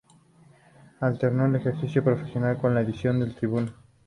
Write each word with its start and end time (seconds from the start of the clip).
Alternó 1.01 1.45
el 1.45 1.57
ejercicio 1.57 2.03
profesional 2.03 2.57
con 2.57 2.73
la 2.73 2.81
edición 2.81 3.19
de 3.19 3.25
El 3.27 3.35
Tribuno. 3.35 3.71